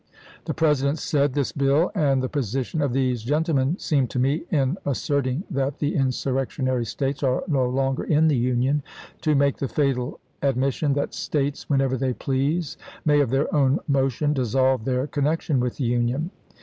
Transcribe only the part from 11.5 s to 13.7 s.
whenever they please, may of their